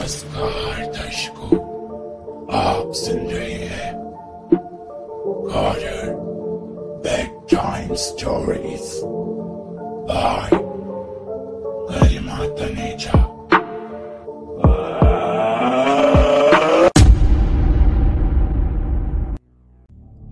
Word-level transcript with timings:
नमस्कार, 0.00 0.86
दर्शकों। 0.86 1.56
आप 2.58 2.92
सुन 2.94 3.16
रहे 3.16 3.52
हैं 3.52 3.92
कॉर्डर 5.52 6.14
bed 7.04 7.30
time 7.54 7.94
stories 7.94 9.00
by 10.10 10.50
Garima 11.90 12.38
Taneja 12.56 13.20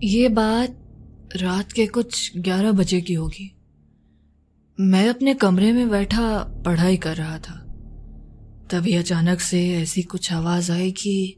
ये 0.03 0.27
बात 0.29 0.69
रात 1.35 1.71
के 1.71 1.87
कुछ 1.87 2.31
ग्यारह 2.37 2.71
बजे 2.71 3.01
की 3.01 3.13
होगी। 3.13 3.51
मैं 4.79 5.09
अपने 5.09 5.33
कमरे 5.33 5.73
में 5.73 5.89
बैठा 5.89 6.43
पढ़ाई 6.65 6.97
कर 6.97 7.15
रहा 7.15 7.37
था। 7.37 7.65
तभी 8.71 8.95
अचानक 8.95 9.39
से 9.39 9.73
ऐसी 9.73 10.01
कुछ 10.01 10.33
आवाज़ 10.33 10.71
आई 10.71 10.91
कि 10.91 11.35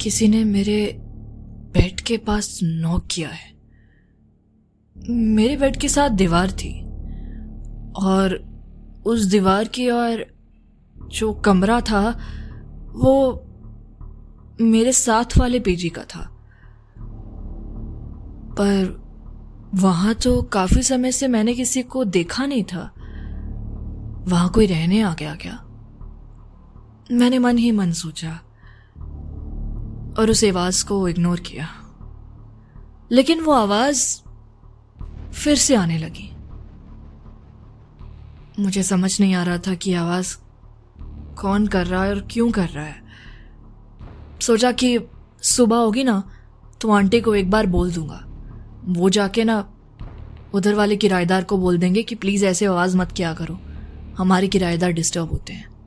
किसी 0.00 0.28
ने 0.28 0.44
मेरे 0.44 0.96
बेड 1.74 2.00
के 2.00 2.16
पास 2.16 2.60
नॉक 2.62 3.08
किया 3.10 3.28
है। 3.28 3.52
मेरे 5.10 5.56
बेड 5.56 5.76
के 5.76 5.88
साथ 5.88 6.10
दीवार 6.10 6.50
थी 6.50 6.82
और 8.06 8.50
उस 9.06 9.24
दीवार 9.24 9.64
की 9.64 9.88
और 9.88 10.26
जो 11.08 11.32
कमरा 11.32 11.80
था, 11.80 12.20
वो 12.92 13.44
मेरे 14.60 14.92
साथ 14.92 15.38
वाले 15.38 15.60
पीजी 15.60 15.88
का 15.88 16.02
था। 16.02 16.36
पर 18.52 19.02
वहाँ 19.74 20.14
तो 20.14 20.42
काफ़ी 20.42 20.82
समय 20.82 21.12
से 21.12 21.28
मैंने 21.28 21.54
किसी 21.54 21.82
को 21.82 22.04
देखा 22.04 22.46
नहीं 22.46 22.64
था। 22.64 22.94
वहाँ 24.28 24.48
कोई 24.48 24.66
रहने 24.66 25.00
आ 25.00 25.14
गया 25.14 25.34
क्या? 25.34 25.66
मैंने 27.12 27.38
मन 27.38 27.58
ही 27.58 27.70
मन 27.70 27.92
सोचा 27.92 28.30
और 30.18 30.26
उस 30.30 30.44
आवाज़ 30.44 30.84
को 30.84 31.08
इग्नोर 31.08 31.40
किया। 31.40 31.68
लेकिन 33.12 33.40
वो 33.40 33.52
आवाज़ 33.52 34.20
फिर 35.32 35.56
से 35.56 35.74
आने 35.74 35.98
लगी। 35.98 36.36
मुझे 38.62 38.82
समझ 38.82 39.20
नहीं 39.20 39.34
आ 39.34 39.42
रहा 39.42 39.58
था 39.58 39.74
कि 39.74 39.94
आवाज़ 39.94 40.36
कौन 41.40 41.66
कर 41.66 41.86
रहा 41.86 42.04
है 42.04 42.10
और 42.10 42.28
क्यों 42.30 42.50
कर 42.50 42.68
रहा 42.68 42.84
है। 42.84 43.02
सोचा 44.40 44.72
कि 44.72 44.98
सुबह 45.42 45.76
होगी 45.76 46.04
ना 46.04 46.30
तो 46.80 46.90
आंटी 46.90 47.20
को 47.20 47.34
एक 47.34 47.50
बार 47.50 47.66
बोल 47.66 47.92
दूँगा। 47.92 48.24
वो 48.84 49.10
जाके 49.10 49.44
ना 49.44 49.72
उधर 50.54 50.74
वाले 50.74 50.96
किराएदार 50.96 51.44
को 51.44 51.58
बोल 51.58 51.78
देंगे 51.78 52.02
कि 52.02 52.14
प्लीज़ 52.14 52.46
ऐसे 52.46 52.66
आवाज़ 52.66 52.96
मत 52.96 53.12
किया 53.12 53.34
करो। 53.34 53.60
हमारे 54.18 54.48
किराएदार 54.48 54.90
डिस्टर्ब 54.90 55.30
होते 55.30 55.52
हैं। 55.52 55.79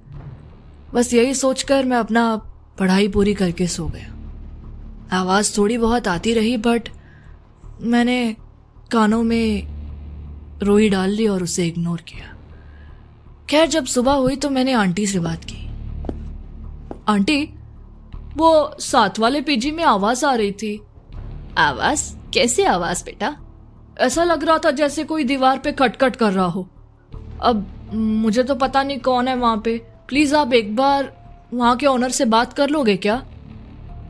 बस 0.93 1.13
यही 1.13 1.33
सोचकर 1.33 1.85
मैं 1.85 1.97
अपना 1.97 2.35
पढ़ाई 2.79 3.07
पूरी 3.07 3.33
करके 3.33 3.67
सो 3.67 3.87
गया। 3.87 4.13
आवाज़ 5.19 5.57
थोड़ी 5.57 5.77
बहुत 5.77 6.07
आती 6.07 6.33
रही 6.33 6.57
बट 6.57 6.89
मैंने 7.81 8.35
कानों 8.91 9.23
में 9.23 9.67
रोई 10.63 10.89
डाल 10.89 11.09
ली 11.09 11.27
और 11.27 11.43
उसे 11.43 11.67
इग्नोर 11.67 12.01
किया। 12.01 12.37
खैर, 13.49 13.67
जब 13.67 13.85
सुबह 13.85 14.11
हुई 14.11 14.35
तो 14.35 14.49
मैंने 14.49 14.73
आंटी 14.73 15.07
से 15.07 15.19
बात 15.19 15.41
की। 15.43 15.67
आंटी, 17.07 17.49
वो 18.37 18.75
साथ 18.79 19.19
वाले 19.19 19.41
पीजी 19.41 19.71
में 19.71 19.83
आवाज़ 19.83 20.25
आ 20.25 20.33
रही 20.33 20.51
थी। 20.51 20.81
आवाज़? 21.57 22.15
कैसे 22.33 22.65
आवाज़ 22.65 23.05
बेटा? 23.05 23.37
ऐसा 23.97 24.23
लग 24.23 24.43
रहा 24.43 24.57
था 24.57 24.71
जैसे 24.71 25.03
कोई 25.03 25.23
दीवार 25.23 25.59
पे 25.59 25.71
खटखट 25.71 26.15
कर 26.15 26.31
रहा 26.33 26.45
हो। 26.45 26.69
अब 27.41 27.67
मुझे 27.93 28.43
तो 28.43 28.55
पता 28.55 28.83
नहीं 28.83 28.99
कौन 28.99 29.27
है 29.27 29.35
वहाँ 29.35 29.61
पे। 29.65 29.92
प्लीज़ 30.09 30.35
आप 30.35 30.53
एक 30.53 30.75
बार 30.75 31.11
वहाँ 31.53 31.75
के 31.77 31.85
ओनर 31.85 32.09
से 32.11 32.25
बात 32.25 32.53
कर 32.53 32.69
लोगे 32.69 32.95
क्या? 32.97 33.15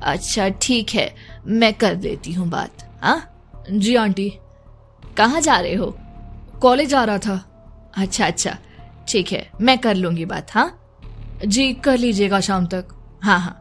अच्छा 0.03 0.47
ठीक 0.61 0.89
है। 0.89 1.13
मैं 1.47 1.73
कर 1.73 1.95
देती 1.95 2.33
हूँ 2.33 2.47
बात 2.49 2.83
हाँ? 3.02 3.30
जी 3.72 3.95
आंटी। 3.95 4.30
कहाँ 5.17 5.42
जा 5.42 5.59
रहे 5.59 5.73
हो? 5.73 5.98
कॉलेज 6.61 6.93
आ 6.93 7.04
रहा 7.04 7.17
था। 7.17 7.43
अच्छा 7.98 8.26
अच्छा। 8.26 8.58
ठीक 9.08 9.31
है 9.31 9.49
मैं 9.61 9.77
कर 9.77 9.95
लूँगी 9.95 10.26
बात 10.26 10.52
हाँ? 10.52 10.80
जी 11.45 11.71
कर 11.73 11.98
लीजिएगा 11.98 12.39
शाम 12.39 12.65
तक। 12.65 12.86
हाँ 13.23 13.39
हाँ। 13.39 13.60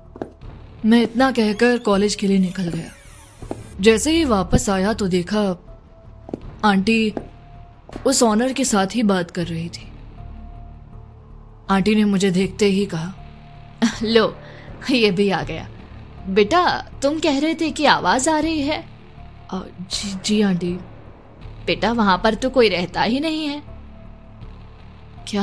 मैं 0.84 1.02
इतना 1.02 1.30
कहकर 1.32 1.78
कॉलेज 1.78 2.14
के 2.14 2.26
लिए 2.26 2.38
निकल 2.38 2.68
गया। 2.68 2.90
जैसे 3.80 4.10
ही 4.10 4.24
वापस 4.24 4.68
आया 4.70 4.92
तो 4.92 5.08
देखा 5.08 5.40
आंटी 6.64 7.14
उस 8.06 8.22
ऑनर 8.22 8.52
के 8.52 8.64
साथ 8.64 8.94
ही 8.94 9.02
बात 9.02 9.30
कर 9.30 9.46
रही 9.46 9.68
थी। 9.68 9.91
आंटी 11.70 11.94
ने 11.94 12.04
मुझे 12.04 12.30
देखते 12.30 12.66
ही 12.66 12.86
कहा, 12.86 13.12
लो, 14.02 14.36
ये 14.90 15.10
भी 15.10 15.30
आ 15.30 15.42
गया। 15.42 15.68
बेटा, 16.28 16.90
तुम 17.02 17.18
कह 17.18 17.38
रहे 17.38 17.54
थे 17.54 17.70
कि 17.70 17.84
आवाज़ 17.84 18.30
आ 18.30 18.38
रही 18.38 18.62
है? 18.62 18.84
जी 19.54 20.14
जी 20.24 20.40
आंटी। 20.42 20.72
बेटा, 21.66 21.92
वहाँ 21.92 22.20
पर 22.24 22.34
तो 22.34 22.50
कोई 22.50 22.68
रहता 22.68 23.02
ही 23.02 23.20
नहीं 23.20 23.46
है। 23.46 23.62
क्या? 25.28 25.42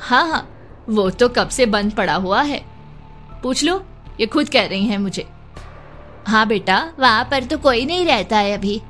हाँ 0.00 0.28
हाँ 0.28 0.48
वो 0.88 1.10
तो 1.10 1.28
कब 1.28 1.48
से 1.48 1.66
बंद 1.66 1.92
पड़ा 1.92 2.14
हुआ 2.14 2.42
है। 2.42 2.62
पूछ 3.42 3.64
लो, 3.64 3.84
ये 4.20 4.26
खुद 4.26 4.48
कह 4.48 4.66
रही 4.66 4.84
हैं 4.84 4.98
मुझे। 4.98 5.26
हाँ 6.26 6.46
बेटा, 6.46 6.92
वहाँ 6.98 7.24
पर 7.24 7.44
तो 7.44 7.58
कोई 7.58 7.84
नहीं 7.86 8.06
रहता 8.06 8.38
है 8.38 8.52
अभी। 8.52 8.80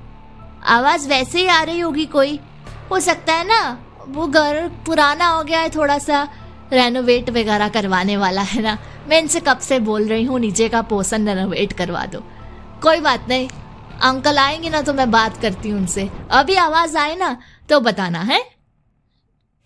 आवाज़ 0.66 1.08
वैसे 1.08 1.38
ही 1.38 1.46
आ 1.46 1.62
रही 1.62 1.80
होगी 1.80 2.06
कोई। 2.06 2.38
हो 2.90 3.00
सकता 3.00 3.34
है 3.34 3.46
ना 3.48 3.85
वो 4.08 4.26
घर 4.26 4.68
पुराना 4.68 5.26
हो 5.26 5.44
गया 5.44 5.60
है, 5.60 5.70
थोड़ा 5.70 5.98
सा 5.98 6.28
रेनोवेट 6.72 7.30
वगैरह 7.30 7.68
करवाने 7.68 8.16
वाला 8.16 8.42
है 8.42 8.62
ना। 8.62 8.78
मैं 9.08 9.18
इनसे 9.18 9.40
कब 9.40 9.58
से 9.58 9.78
बोल 9.78 10.08
रही 10.08 10.24
हूँ, 10.24 10.40
नीचे 10.40 10.68
का 10.68 10.82
पोषण 10.82 11.28
रेनोवेट 11.28 11.72
करवा 11.72 12.06
दो। 12.06 12.20
कोई 12.82 13.00
बात 13.00 13.26
नहीं। 13.28 13.48
अंकल 14.02 14.38
आएँगे 14.38 14.70
ना 14.70 14.82
तो 14.82 14.94
मैं 14.94 15.10
बात 15.10 15.36
करती 15.36 15.68
हूँ 15.68 15.80
उनसे। 15.80 16.10
अभी 16.30 16.54
आवाज़ 16.54 16.96
आए 16.96 17.16
ना 17.16 17.36
तो 17.68 17.80
बताना, 17.80 18.20
है? 18.20 18.44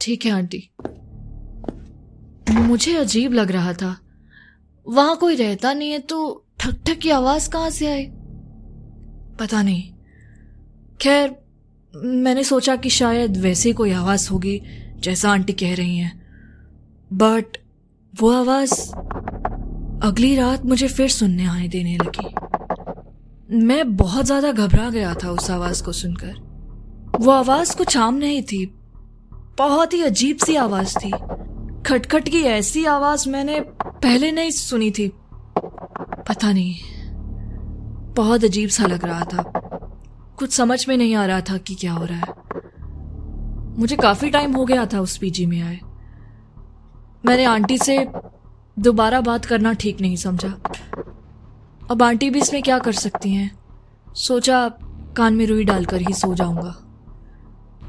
ठीक 0.01 0.25
है, 0.25 0.33
आंटी। 0.33 0.71
मुझे 2.51 2.97
अजीब 2.97 3.33
लग 3.33 3.53
रहा 3.53 3.73
था। 3.73 4.01
वहाँ 4.89 5.17
कोई 5.17 5.37
रहता 5.37 5.73
नहीं 5.73 5.91
है 5.91 5.99
तो 5.99 6.47
ठक 6.59 6.71
ठक 6.87 6.99
की 6.99 7.11
आवाज़ 7.11 7.51
कहाँ 7.51 7.71
से 7.71 7.87
आई? 7.87 8.07
पता 9.39 9.63
नहीं। 9.63 9.93
खैर 11.01 11.37
मैंने 11.95 12.43
सोचा 12.45 12.75
कि 12.77 12.91
शायद 12.91 13.37
वैसे 13.37 13.73
कोई 13.73 13.93
आवाज़ 13.93 14.29
होगी, 14.31 14.61
जैसा 14.99 15.31
आंटी 15.31 15.53
कह 15.53 15.75
रही 15.75 15.97
हैं। 15.99 16.13
बट 17.11 17.57
वो 18.15 18.31
आवाज़ 18.33 18.73
अगली 20.03 20.35
रात 20.37 20.65
मुझे 20.65 20.89
फिर 20.89 21.09
सुनने 21.09 21.45
आने 21.45 21.69
देने 21.69 21.97
लगी। 21.97 23.65
मैं 23.65 23.97
बहुत 23.97 24.27
ज़्यादा 24.27 24.53
घबरा 24.53 24.89
गया 24.91 25.15
था 25.15 25.31
उस 25.31 25.51
आवाज़ 25.51 25.83
को 25.83 25.93
सुनकर। 25.93 26.35
वो 27.21 27.31
आवाज़ 27.31 27.77
कुछ 27.77 27.97
आम 27.97 28.15
नहीं 28.15 28.43
थी, 28.43 28.65
बहुत 29.59 29.93
ही 29.93 30.03
अजीब 30.03 30.37
सी 30.37 30.57
आवाज़ 30.57 30.97
थी। 30.99 31.11
खटखट 31.87 32.29
की 32.29 32.43
ऐसी 32.43 32.85
आवाज़ 32.85 33.29
मैंने 33.29 33.61
पहले 33.61 34.31
नहीं 34.33 34.51
सुनी 34.51 34.91
थी। 34.91 35.09
पता 36.29 36.53
नहीं, 36.53 36.75
बहुत 38.17 38.45
अजीब 38.45 38.69
सा 38.69 38.87
लग 38.87 39.05
रहा 39.05 39.25
था। 39.25 39.60
कुछ 40.41 40.53
समझ 40.53 40.89
में 40.89 40.97
नहीं 40.97 41.15
आ 41.15 41.27
रहा 41.27 41.41
था 41.41 41.57
कि 41.57 41.75
क्या 41.75 41.93
हो 41.93 42.05
रहा 42.05 42.19
है। 42.19 42.27
मुझे 43.79 43.97
काफ़ी 43.97 44.31
टाइम 44.31 44.57
हो 44.57 44.65
गया 44.65 44.87
था 44.87 45.01
उस 45.01 45.17
पीजी 45.17 45.47
में 45.47 45.63
आए। 45.63 45.81
मैंने 47.27 47.45
आंटी 47.45 47.79
से 47.79 48.09
दोबारा 48.79 49.21
बात 49.21 49.45
करना 49.45 49.73
ठीक 49.73 50.01
नहीं 50.01 50.17
समझा। 50.17 50.49
अब 51.91 52.03
आंटी 52.03 52.31
भी 52.31 52.39
इसमें 52.39 52.63
क्या 52.63 52.79
कर 52.79 52.93
सकती 52.93 53.35
हैं? 53.35 53.59
सोचा 54.15 54.69
कान 55.17 55.35
में 55.35 55.47
रुई 55.47 55.65
डालकर 55.65 56.01
ही 56.01 56.15
सो 56.15 56.35
जाऊँगा। 56.35 56.75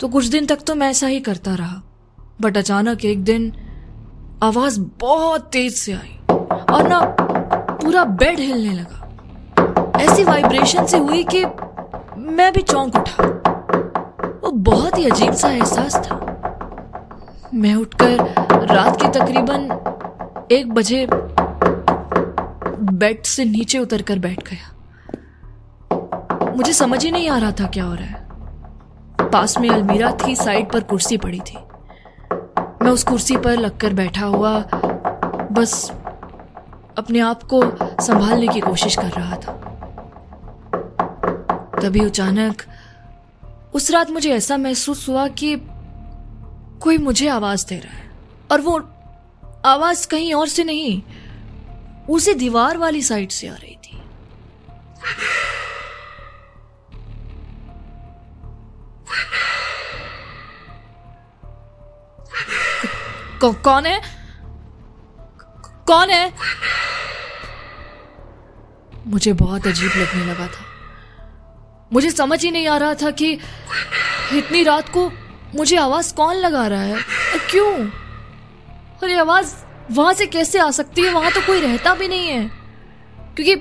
तो 0.01 0.07
कुछ 0.07 0.25
दिन 0.25 0.45
तक 0.45 0.61
तो 0.67 0.75
मैं 0.75 0.89
ऐसा 0.89 1.07
ही 1.07 1.19
करता 1.19 1.55
रहा। 1.55 1.81
बट 2.41 2.57
अचानक 2.57 3.05
एक 3.05 3.23
दिन 3.23 3.53
आवाज़ 4.43 4.81
बहुत 4.81 5.49
तेज 5.53 5.73
से 5.73 5.93
आई 5.93 6.19
और 6.73 6.87
ना 6.87 7.15
पूरा 7.75 8.03
बेड 8.03 8.39
हिलने 8.39 8.73
लगा। 8.73 8.97
ऐसी 9.99 10.23
वाइब्रेशन 10.23 10.85
से 10.85 10.97
हुई 10.97 11.23
कि 11.23 11.45
मैं 12.21 12.53
भी 12.53 12.61
चौंक 12.61 12.95
उठा। 12.95 13.23
वो 14.43 14.51
बहुत 14.51 14.97
ही 14.97 15.05
अजीब 15.09 15.33
सा 15.33 15.49
एहसास 15.49 15.95
था। 15.95 16.15
मैं 17.53 17.75
उठकर 17.75 18.17
रात 18.67 19.01
के 19.01 19.07
तकरीबन 19.07 20.47
एक 20.51 20.73
बजे 20.73 21.07
बेड 22.93 23.23
से 23.23 23.45
नीचे 23.45 23.79
उतरकर 23.79 24.19
बैठ 24.19 24.39
गया। 24.49 24.75
मुझे 26.55 26.73
समझ 26.73 27.03
ही 27.05 27.11
नहीं 27.11 27.29
आ 27.29 27.37
रहा 27.37 27.51
था 27.51 27.67
क्या 27.67 27.83
हो 27.83 27.93
रहा 27.93 28.05
है। 28.05 28.27
पास 29.29 29.57
में 29.57 29.69
अलमीरा 29.69 30.11
थी, 30.11 30.35
साइड 30.35 30.71
पर 30.71 30.83
कुर्सी 30.83 31.17
पड़ी 31.17 31.39
थी। 31.39 31.57
मैं 32.83 32.91
उस 32.91 33.03
कुर्सी 33.03 33.37
पर 33.37 33.57
लगकर 33.57 33.93
बैठा 33.93 34.25
हुआ 34.25 34.59
बस 35.51 35.91
अपने 36.97 37.19
आप 37.19 37.43
को 37.43 37.61
संभालने 38.03 38.47
की 38.47 38.59
कोशिश 38.59 38.95
कर 38.95 39.09
रहा 39.09 39.35
था। 39.35 39.50
तभी 41.81 41.99
अचानक 41.99 42.61
उस 43.73 43.91
रात 43.91 44.09
मुझे 44.09 44.31
ऐसा 44.33 44.57
महसूस 44.57 45.09
हुआ 45.09 45.27
कि 45.27 45.55
कोई 46.81 46.97
मुझे 46.97 47.27
आवाज़ 47.27 47.65
दे 47.65 47.75
रहा 47.75 47.93
है। 47.93 48.11
और 48.51 48.61
वो 48.61 48.77
आवाज़ 49.65 50.07
कहीं 50.07 50.33
और 50.33 50.47
से 50.47 50.63
नहीं, 50.63 51.01
उसी 52.09 52.33
दीवार 52.33 52.77
वाली 52.77 53.01
साइड 53.01 53.29
से 53.29 53.47
आ 53.47 53.53
रही 53.53 53.75
थी। 53.75 53.97
कौन 63.43 63.85
है? 63.85 64.01
कौन 65.87 66.09
है? 66.09 66.33
मुझे 69.07 69.33
बहुत 69.33 69.67
अजीब 69.67 69.91
लगने 69.95 70.25
लगा 70.25 70.47
था। 70.47 70.70
मुझे 71.93 72.11
समझ 72.11 72.43
ही 72.43 72.51
नहीं 72.51 72.67
आ 72.67 72.77
रहा 72.77 72.93
था 72.93 73.11
कि 73.11 73.31
इतनी 74.33 74.63
रात 74.63 74.89
को 74.89 75.11
मुझे 75.55 75.77
आवाज़ 75.77 76.13
कौन 76.13 76.35
लगा 76.35 76.67
रहा 76.67 76.81
है? 76.81 76.97
क्यों? 77.51 77.89
ये 79.09 79.19
आवाज़ 79.19 79.55
वहाँ 79.91 80.13
से 80.13 80.25
कैसे 80.25 80.59
आ 80.59 80.71
सकती 80.71 81.01
है? 81.01 81.13
वहाँ 81.13 81.31
तो 81.31 81.41
कोई 81.41 81.61
रहता 81.61 81.93
भी 81.93 82.07
नहीं 82.07 82.27
है। 82.27 82.51
क्योंकि 83.35 83.55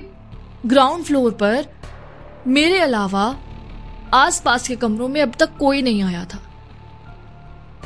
ग्राउंड 0.65 1.03
फ्लोर 1.03 1.31
पर 1.31 1.65
मेरे 2.47 2.79
अलावा 2.79 3.37
आसपास 4.13 4.67
के 4.67 4.75
कमरों 4.75 5.07
में 5.07 5.21
अब 5.21 5.31
तक 5.39 5.49
कोई 5.59 5.81
नहीं 5.81 6.03
आया 6.03 6.25
था। 6.25 6.39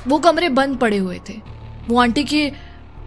वो 0.07 0.19
कमरे 0.19 0.49
बंद 0.49 0.77
पड़े 0.77 0.97
हुए 0.97 1.21
थे। 1.29 1.41
वो 1.87 2.01
आंटी 2.01 2.23
के 2.23 2.51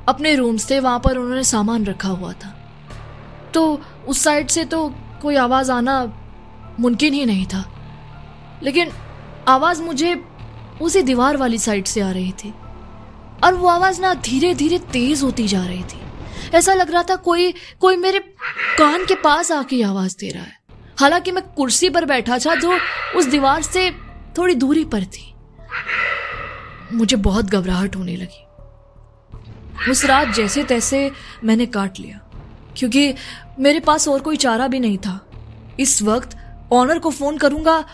अपने 0.08 0.35
रूम्स 0.35 0.70
थे, 0.70 0.81
वहाँ 0.81 1.00
पर 1.05 1.17
उन्होंने 1.17 1.44
सामान 1.44 1.85
रखा 1.85 2.08
हुआ 2.08 2.32
था। 2.32 2.73
तो 3.55 3.82
उस 4.08 4.25
साइड 4.25 4.49
से 4.49 4.64
तो 4.64 4.94
कोई 5.23 5.37
आवाज़ 5.37 5.73
आना 5.73 6.25
मुमकिन 6.81 7.15
ही 7.15 7.25
नहीं 7.27 7.47
था। 7.47 7.65
लेकिन 8.63 8.91
आवाज़ 9.49 9.83
मुझे 9.83 10.15
उसी 10.83 11.03
दीवार 11.03 11.37
वाली 11.37 11.59
साइड 11.59 11.87
से 11.87 12.01
आ 12.01 12.11
रही 12.11 12.33
थी 12.33 12.55
और 13.45 13.55
वो 13.55 13.69
आवाज़ 13.69 14.01
ना 14.01 14.15
धीरे 14.15 14.55
धीरे 14.55 14.79
तेज 14.93 15.23
होती 15.23 15.49
जा 15.49 15.65
रही 15.67 15.83
थी। 15.83 16.01
ऐसा 16.55 16.75
लग 16.75 16.91
रहा 16.91 17.03
था 17.03 17.17
कोई 17.17 17.53
कोई 17.81 17.97
मेरे 17.97 18.19
कान 18.79 19.05
के 19.07 19.15
पास 19.15 19.53
आके 19.53 19.83
आवाज़ 19.83 20.17
दे 20.21 20.31
रहा 20.31 20.43
है। 20.43 20.59
हालाँकि 21.01 21.33
मैं 21.33 21.45
कुर्सी 21.47 21.91
पर 21.91 22.05
बैठा 22.05 22.39
था 22.39 22.55
जो 22.55 22.79
उस 23.17 23.27
दीवार 23.27 23.63
से 23.63 23.91
थोड़ी 24.39 24.55
दूरी 24.55 24.85
पर 24.85 25.05
थी। 25.05 25.35
मुझे 26.93 27.17
बहुत 27.17 27.47
घबराहट 27.47 27.97
होने 27.97 28.17
लगी। 28.17 28.45
उस 29.91 30.05
रात 30.05 30.29
जैसे 30.29 30.63
तैसे 30.65 31.11
मैंने 31.45 31.67
काट 31.67 31.99
लिया, 32.01 32.19
क्योंकि 32.77 33.15
मेरे 33.59 33.81
पास 33.81 34.09
और 34.09 34.21
कोई 34.21 34.37
चारा 34.37 34.67
भी 34.67 34.81
नहीं 34.81 34.99
था। 34.99 35.21
इस 35.81 36.03
वक्त 36.03 36.38
ऑनर 36.73 36.99
को 36.99 37.11
फ़ोन 37.11 37.38
करूँगा 37.38 37.85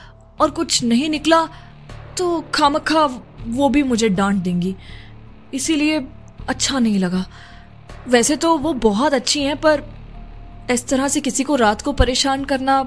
और 0.41 0.51
कुछ 0.51 0.83
नहीं 0.85 1.09
निकला 1.09 1.45
तो 2.19 2.41
खामखा 2.55 3.05
वो 3.47 3.69
भी 3.69 3.83
मुझे 3.83 4.09
डांट 4.09 4.43
देंगी। 4.43 4.75
इसीलिए 5.55 5.99
अच्छा 6.49 6.79
नहीं 6.79 6.99
लगा। 6.99 7.25
वैसे 8.09 8.37
तो 8.37 8.57
वो 8.59 8.73
बहुत 8.73 9.15
अच्छी 9.15 9.43
हैं, 9.43 9.57
पर 9.57 9.83
इस 10.71 10.87
तरह 10.89 11.09
से 11.09 11.21
किसी 11.21 11.45
को 11.45 11.57
रात 11.57 11.83
को 11.83 11.93
परेशान 11.93 12.45
करना 12.45 12.83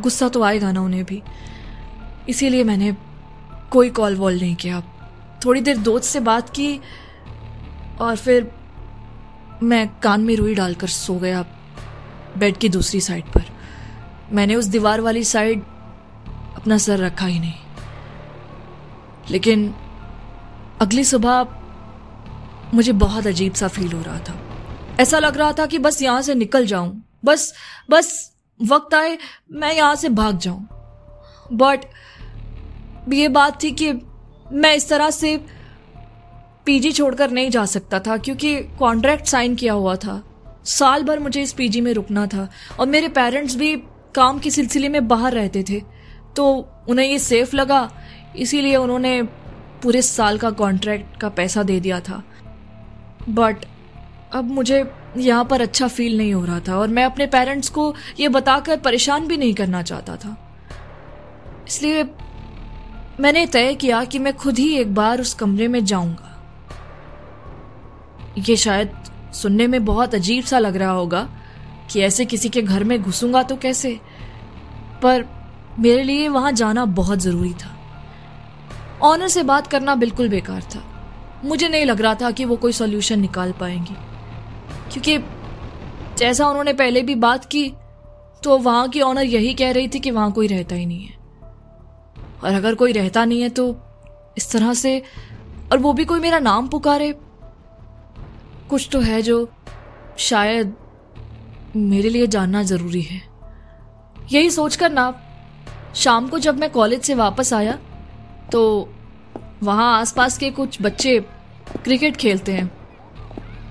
गुस्सा 0.00 0.28
तो 0.28 0.42
आएगा 0.42 0.72
ना 0.72 0.80
उन्हें 0.80 1.04
भी। 1.04 1.22
इसीलिए 2.28 2.64
मैंने 2.64 2.96
कोई 3.70 3.90
कॉल 3.90 4.16
वॉल 4.16 4.38
नहीं 4.40 4.54
किया। 4.54 4.82
थोड़ी 5.44 5.60
देर 5.60 5.76
दोस्त 5.78 6.04
से 6.04 6.20
बात 6.20 6.50
की 6.50 6.80
और 8.00 8.16
फिर 8.16 8.50
मैं 9.62 9.88
कान 10.00 10.20
में 10.20 10.34
रुई 10.36 10.54
डालकर 10.54 10.88
सो 10.88 11.14
गया 11.14 11.44
बेड 12.38 12.56
की 12.56 12.68
दूसरी 12.68 13.00
साइड 13.00 13.24
पर। 13.24 13.44
मैंने 14.32 14.54
उस 14.54 14.64
दीवार 14.64 15.00
वाली 15.00 15.24
साइड 15.24 15.62
अपना 16.56 16.78
सर 16.78 16.98
रखा 16.98 17.26
ही 17.26 17.38
नहीं। 17.38 17.52
लेकिन 19.30 19.74
अगली 20.80 21.04
सुबह 21.04 21.46
मुझे 22.74 22.92
बहुत 22.92 23.26
अजीब 23.26 23.54
सा 23.54 23.68
फील 23.68 23.92
हो 23.92 24.02
रहा 24.02 24.18
था। 24.18 24.38
ऐसा 25.00 25.18
लग 25.18 25.36
रहा 25.36 25.52
था 25.52 25.66
कि 25.66 25.78
बस 25.78 26.02
यहाँ 26.02 26.22
से 26.22 26.34
निकल 26.34 26.66
जाऊँ। 26.66 27.02
बस 27.24 27.52
बस 27.90 28.32
वक्त 28.60 28.94
आए, 28.94 29.18
मैं 29.52 29.74
यहाँ 29.74 29.94
से 29.94 30.08
भाग 30.08 30.38
जाऊँ। 30.38 30.66
बट 31.52 31.84
ये 33.12 33.28
बात 33.28 33.62
थी 33.62 33.70
कि 33.72 33.92
मैं 34.52 34.74
इस 34.74 34.88
तरह 34.88 35.10
से 35.10 35.36
पीजी 36.66 36.92
छोड़कर 36.92 37.30
नहीं 37.30 37.50
जा 37.50 37.64
सकता 37.66 37.98
था, 37.98 38.16
क्योंकि 38.16 38.56
कॉन्ट्रैक्ट 38.78 39.26
साइन 39.26 39.54
किया 39.54 39.72
हुआ 39.72 39.96
था। 39.96 40.22
साल 40.64 41.02
भर 41.02 41.18
मुझे 41.18 41.42
इस 41.42 41.52
पीजी 41.52 41.80
में 41.80 41.92
रुकना 41.92 42.26
था 42.26 42.48
और 42.80 42.86
मेरे 42.86 43.08
पेरेंट्स 43.08 43.56
भी 43.56 43.74
काम 44.14 44.38
के 44.38 44.50
सिलसिले 44.50 44.88
में 44.88 45.06
बाहर 45.08 45.32
रहते 45.32 45.62
थे। 45.62 45.80
तो 46.36 46.68
उन्हें 46.88 47.06
ये 47.06 47.18
सेफ़ 47.18 47.56
लगा, 47.56 47.90
इसीलिए 48.36 48.76
उन्होंने 48.76 49.22
पूरे 49.82 50.02
साल 50.02 50.38
का 50.38 50.50
कॉन्ट्रैक्ट 50.50 51.20
का 51.20 51.28
पैसा 51.28 51.62
दे 51.62 51.80
दिया 51.80 52.00
था। 52.00 52.22
बट 53.28 53.64
अब 54.32 54.50
मुझे 54.50 54.84
यहाँ 55.16 55.44
पर 55.44 55.60
अच्छा 55.60 55.88
फील 55.88 56.16
नहीं 56.18 56.32
हो 56.34 56.44
रहा 56.44 56.60
था 56.60 56.76
और 56.76 56.88
मैं 56.88 57.04
अपने 57.04 57.26
पेरेंट्स 57.26 57.68
को 57.68 57.94
ये 58.20 58.28
बताकर 58.28 58.76
परेशान 58.76 59.26
भी 59.26 59.36
नहीं 59.36 59.54
करना 59.54 59.82
चाहता 59.82 60.16
था। 60.16 60.36
इसलिए 61.68 62.02
मैंने 63.20 63.46
तय 63.46 63.74
किया 63.74 64.04
कि 64.04 64.18
मैं 64.18 64.32
खुद 64.36 64.58
ही 64.58 64.72
एक 64.76 64.94
बार 64.94 65.20
उस 65.20 65.34
कमरे 65.34 65.68
में 65.68 65.84
जाऊँगा। 65.84 66.28
ये 68.38 68.56
शायद 68.56 68.94
सुनने 69.34 69.66
में 69.66 69.84
बहुत 69.84 70.14
अजीब 70.14 70.44
सा 70.44 70.58
लग 70.58 70.76
रहा 70.76 70.90
होगा 70.90 71.28
कि 71.92 72.00
ऐसे 72.00 72.24
किसी 72.24 72.48
के 72.48 72.62
घर 72.62 72.84
में 72.84 73.02
घुसूँगा 73.02 73.42
तो 73.42 73.56
कैसे? 73.56 74.00
पर 75.02 75.24
मेरे 75.78 76.02
लिए 76.02 76.28
वहाँ 76.28 76.52
जाना 76.52 76.84
बहुत 76.84 77.18
ज़रूरी 77.18 77.52
था। 77.54 77.76
ऑनर 79.02 79.28
से 79.28 79.42
बात 79.42 79.66
करना 79.66 79.94
बिल्कुल 79.94 80.28
बेकार 80.28 80.62
था। 80.62 80.82
मुझे 81.44 81.68
नहीं 81.68 81.84
लग 81.84 82.00
रहा 82.00 82.14
था 82.14 82.30
कि 82.30 82.44
वो 82.44 82.56
कोई 82.56 82.72
सॉल्यूशन 82.72 83.20
निकाल 83.20 83.52
पाएँगी। 83.52 83.94
क्योंकि 84.92 85.18
जैसा 86.18 86.48
उन्होंने 86.48 86.72
पहले 86.72 87.02
भी 87.02 87.14
बात 87.14 87.44
की 87.44 87.72
तो 88.42 88.58
वहाँ 88.58 88.88
की 88.88 89.00
ऑनर 89.00 89.22
यही 89.22 89.54
कह 89.54 89.72
रही 89.72 89.88
थी 89.88 90.00
कि 90.00 90.10
वहाँ 90.10 90.32
कोई 90.32 90.46
रहता 90.46 90.74
ही 90.74 90.86
नहीं 90.86 91.06
है। 91.06 91.16
और 92.44 92.54
अगर 92.54 92.74
कोई 92.74 92.92
रहता 92.92 93.24
नहीं 93.24 93.42
है 93.42 93.48
तो 93.48 93.76
इस 94.36 94.50
तरह 94.52 94.74
से, 94.74 95.02
और 95.72 95.78
वो 95.78 95.92
भी 95.92 96.04
कोई 96.04 96.20
मेरा 96.20 96.38
नाम 96.38 96.68
पुकारे। 96.68 97.12
कुछ 98.70 98.88
तो 98.92 99.00
है 99.00 99.22
जो 99.22 99.48
शायद 100.18 100.74
मेरे 101.76 102.08
लिए 102.08 102.26
जानना 102.26 102.62
ज़रूरी 102.62 103.00
है। 103.02 103.20
यही 104.32 104.50
सोचकर 104.50 104.90
ना, 104.92 105.14
शाम 105.94 106.28
को 106.28 106.38
जब 106.38 106.58
मैं 106.58 106.70
कॉलेज 106.70 107.02
से 107.02 107.14
वापस 107.14 107.52
आया 107.52 107.78
तो 108.52 108.88
वहाँ 109.62 109.92
आसपास 110.00 110.36
के 110.38 110.50
कुछ 110.50 110.78
बच्चे 110.82 111.18
क्रिकेट 111.84 112.16
खेलते 112.16 112.52
हैं। 112.52 112.70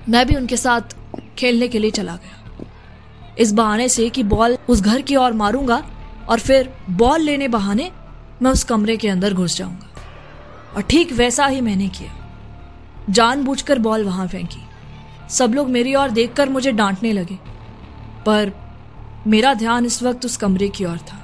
मैं 0.08 0.26
भी 0.26 0.36
उनके 0.36 0.56
साथ 0.56 0.94
खेलने 1.38 1.68
के 1.68 1.78
लिए 1.78 1.90
चला 1.90 2.14
गया। 2.14 2.66
इस 3.38 3.52
बहाने 3.52 3.88
से 3.88 4.08
कि 4.10 4.22
बॉल 4.22 4.56
उस 4.68 4.80
घर 4.80 5.00
की 5.00 5.16
ओर 5.16 5.32
मारूँगा 5.32 5.82
और 6.28 6.40
फिर 6.40 6.72
बॉल 6.90 7.20
लेने 7.20 7.48
बहाने 7.48 7.90
मैं 8.42 8.50
उस 8.50 8.64
कमरे 8.64 8.96
के 8.96 9.08
अंदर 9.08 9.34
घुस 9.34 9.56
जाऊँगा। 9.56 9.88
और 10.76 10.82
ठीक 10.82 11.12
वैसा 11.12 11.46
ही 11.46 11.60
मैंने 11.60 11.88
किया। 11.88 12.12
जानबूझकर 13.10 13.78
बॉल 13.78 14.04
वहाँ 14.04 14.26
फेंकी। 14.28 14.62
सब 15.30 15.54
लोग 15.54 15.68
मेरी 15.68 15.94
ओर 15.94 16.10
देखकर 16.10 16.48
मुझे 16.48 16.72
डांटने 16.72 17.12
लगे। 17.12 17.38
पर 18.26 18.52
मेरा 19.26 19.54
ध्यान 19.54 19.86
इस 19.86 20.02
वक्त 20.02 20.24
उस 20.24 20.36
कमरे 20.36 20.68
की 20.68 20.84
ओर 20.84 20.98
था। 20.98 21.18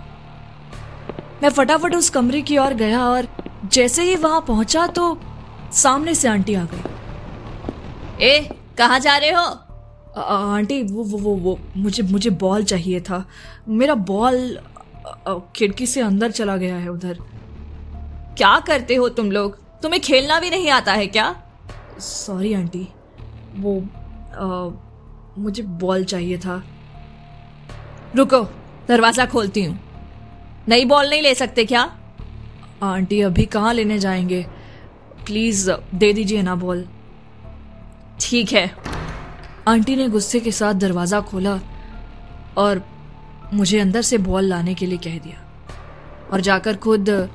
मैं 1.42 1.48
फटाफट 1.48 1.94
उस 1.94 2.10
कमरे 2.10 2.42
की 2.42 2.58
ओर 2.58 2.74
गया 2.74 3.04
और 3.06 3.28
जैसे 3.72 4.02
ही 4.02 4.16
वहाँ 4.16 4.40
पहुँचा 4.40 4.86
तो 4.86 5.18
सामने 5.72 6.14
से 6.14 6.28
आंटी 6.28 6.54
आ 6.54 6.64
गई। 6.64 8.24
ए 8.26 8.38
कहा 8.78 8.98
जा 8.98 9.16
रहे 9.16 9.30
हो? 9.30 9.42
आ, 10.16 10.22
आंटी 10.56 10.82
वो 10.82 11.02
वो 11.02 11.18
वो 11.18 11.34
वो 11.36 11.58
मुझे 11.76 12.02
मुझे 12.02 12.30
बॉल 12.30 12.64
चाहिए 12.64 13.00
था। 13.00 13.24
मेरा 13.68 13.94
बॉल 13.94 14.58
खिड़की 15.56 15.86
से 15.86 16.00
अंदर 16.00 16.30
चला 16.30 16.56
गया 16.56 16.76
है 16.76 16.88
उधर। 16.88 17.18
क्या 18.38 18.58
करते 18.60 18.94
हो 18.94 19.08
तुम 19.08 19.30
लोग? 19.32 19.56
तुम्हें 19.82 20.00
खेलना 20.02 20.38
भी 20.40 20.50
नहीं 20.50 20.70
आता 20.70 20.92
है 20.92 21.06
क्या? 21.06 21.34
सॉरी 21.98 22.52
आंटी 22.54 22.88
वो 23.56 23.78
आ, 24.34 24.68
मुझे 25.38 25.62
बॉल 25.62 26.04
चाहिए 26.04 26.38
था। 26.38 26.62
रुको, 28.16 28.42
दरवाज़ा 28.88 29.26
खोलती 29.26 29.64
हूँ। 29.64 29.80
नई 30.68 30.84
बॉल 30.84 31.10
नहीं 31.10 31.22
ले 31.22 31.34
सकते 31.34 31.64
क्या? 31.64 31.96
आंटी, 32.82 33.20
अभी 33.20 33.44
कहाँ 33.44 33.74
लेने 33.74 33.98
जाएँगे? 33.98 34.46
प्लीज़, 35.26 35.70
दे 35.94 36.12
दीजिए 36.12 36.42
ना 36.42 36.54
बॉल। 36.54 36.88
ठीक 38.20 38.52
है। 38.52 38.74
आंटी 39.68 39.96
ने 39.96 40.08
गुस्से 40.08 40.40
के 40.40 40.52
साथ 40.52 40.74
दरवाज़ा 40.74 41.20
खोला 41.20 41.60
और 42.56 42.84
मुझे 43.54 43.78
अंदर 43.78 44.02
से 44.02 44.18
बॉल 44.18 44.44
लाने 44.44 44.74
के 44.74 44.86
लिए 44.86 44.98
कह 44.98 45.18
दिया 45.18 45.44
और 46.32 46.40
जाकर 46.40 46.76
खुद 46.76 47.30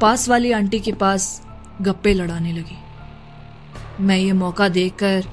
पास 0.00 0.28
वाली 0.28 0.52
आंटी 0.52 0.80
के 0.80 0.92
पास 0.92 1.42
गप्पे 1.82 2.14
लड़ाने 2.14 2.52
लगी। 2.52 2.78
मैं 4.00 4.18
ये 4.18 4.32
मौका 4.32 4.68
देखकर 4.68 5.24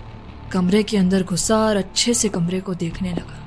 कमरे 0.51 0.83
के 0.83 0.97
अंदर 0.97 1.23
घुसा 1.23 1.57
और 1.57 1.75
अच्छे 1.75 2.13
से 2.13 2.29
कमरे 2.29 2.59
को 2.59 2.73
देखने 2.73 3.11
लगा। 3.11 3.40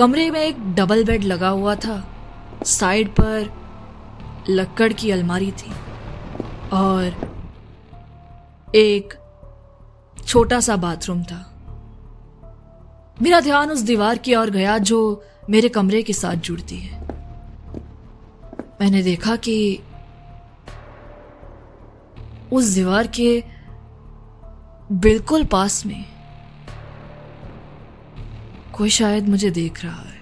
कमरे 0.00 0.30
में 0.30 0.40
एक 0.40 0.74
डबल 0.74 1.04
बेड 1.04 1.24
लगा 1.24 1.48
हुआ 1.48 1.74
था। 1.74 2.14
साइड 2.64 3.08
पर 3.08 3.50
लक्कड़ 4.48 4.92
की 4.92 5.10
अलमारी 5.10 5.52
थी 5.52 5.72
और 6.72 7.16
एक 8.74 9.14
छोटा 10.26 10.60
सा 10.60 10.76
बाथरूम 10.76 11.22
था। 11.22 11.40
मेरा 13.22 13.40
ध्यान 13.40 13.70
उस 13.70 13.80
दीवार 13.80 14.18
की 14.18 14.34
ओर 14.34 14.50
गया 14.50 14.78
जो 14.78 15.24
मेरे 15.50 15.68
कमरे 15.68 16.02
के 16.02 16.12
साथ 16.12 16.34
जुड़ती 16.34 16.78
है। 16.78 17.00
मैंने 18.80 19.02
देखा 19.02 19.36
कि 19.36 19.82
उस 22.52 22.64
दीवार 22.64 23.06
के 23.06 23.44
बिल्कुल 24.92 25.44
पास 25.44 25.86
में 25.86 26.04
कोई 28.80 28.90
शायद 28.90 29.28
मुझे 29.28 29.50
देख 29.50 29.84
रहा 29.84 30.02
है। 30.02 30.20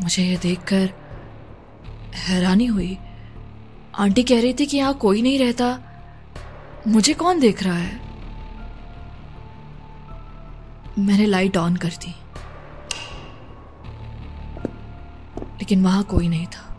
मुझे 0.00 0.22
यह 0.22 0.38
देखकर 0.38 0.90
हैरानी 2.14 2.66
हुई। 2.66 2.98
आंटी 3.94 4.22
कह 4.22 4.40
रही 4.40 4.54
थी 4.54 4.66
कि 4.66 4.76
यहाँ 4.76 4.94
कोई 4.94 5.22
नहीं 5.22 5.38
रहता। 5.38 5.78
मुझे 6.88 7.14
कौन 7.14 7.40
देख 7.40 7.62
रहा 7.62 7.76
है? 7.76 8.00
मैंने 10.98 11.26
लाइट 11.26 11.56
ऑन 11.56 11.76
कर 11.76 11.88
दी। 11.88 12.14
लेकिन 15.40 15.84
वहाँ 15.84 16.02
कोई 16.02 16.28
नहीं 16.28 16.46
था। 16.46 16.76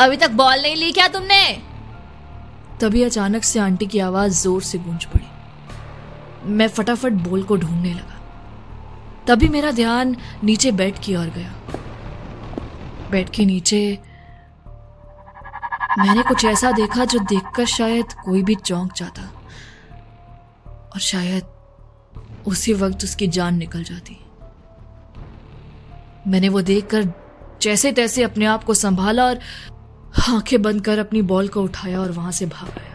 अभी 0.00 0.16
तक 0.16 0.30
बॉल 0.30 0.62
नहीं 0.62 0.76
ली 0.76 0.92
क्या 0.92 1.08
तुमने? 1.08 1.62
तभी 2.80 3.02
अचानक 3.02 3.42
से 3.42 3.60
आंटी 3.60 3.86
की 3.86 3.98
आवाज़ 3.98 4.42
ज़ोर 4.42 4.62
से 4.62 4.78
गूंज 4.78 5.04
पड़ी। 5.04 5.31
मैं 6.46 6.68
फटाफट 6.68 7.12
बोल 7.12 7.42
को 7.42 7.56
ढूँढने 7.56 7.94
लगा। 7.94 8.20
तभी 9.26 9.48
मेरा 9.48 9.70
ध्यान 9.70 10.16
नीचे 10.44 10.72
बेड 10.72 10.98
की 10.98 11.16
ओर 11.16 11.26
गया। 11.26 11.54
बेड 13.10 13.28
के 13.30 13.44
नीचे 13.44 13.98
मैंने 15.98 16.22
कुछ 16.22 16.44
ऐसा 16.44 16.70
देखा 16.72 17.04
जो 17.04 17.18
देखकर 17.18 17.66
शायद 17.66 18.12
कोई 18.12 18.42
भी 18.42 18.54
चौंक 18.54 18.92
जाता 18.96 19.22
और 20.94 21.00
शायद 21.00 21.42
उसी 22.46 22.72
वक्त 22.72 23.04
उसकी 23.04 23.26
जान 23.26 23.56
निकल 23.56 23.82
जाती। 23.84 24.18
मैंने 26.26 26.48
वो 26.48 26.62
देखकर 26.62 27.12
जैसे 27.62 27.92
तैसे 27.92 28.22
अपने 28.22 28.44
आप 28.44 28.64
को 28.64 28.74
संभाला 28.74 29.24
और 29.24 29.38
आँखें 30.30 30.62
बंद 30.62 30.84
कर 30.84 30.98
अपनी 30.98 31.22
बॉल 31.22 31.48
को 31.48 31.62
उठाया 31.62 32.00
और 32.00 32.12
वहाँ 32.12 32.32
से 32.32 32.46
भाग। 32.46 32.91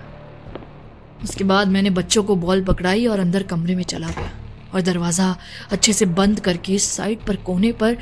उसके 1.23 1.43
बाद 1.43 1.67
मैंने 1.67 1.89
बच्चों 1.89 2.23
को 2.23 2.35
बॉल 2.35 2.63
पकड़ाई 2.63 3.05
और 3.07 3.19
अंदर 3.19 3.43
कमरे 3.43 3.75
में 3.75 3.83
चला 3.83 4.07
गया 4.07 4.31
और 4.73 4.81
दरवाज़ा 4.81 5.35
अच्छे 5.71 5.93
से 5.93 6.05
बंद 6.05 6.39
करके 6.39 6.77
साइड 6.79 7.25
पर 7.25 7.35
कोने 7.35 7.71
पर 7.71 7.97